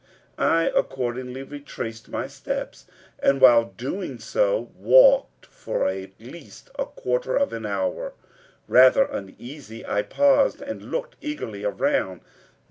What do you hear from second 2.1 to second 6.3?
steps and, while doing so, walked for at